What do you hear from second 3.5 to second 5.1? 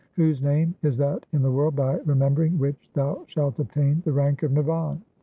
obtain the rank of nirvan?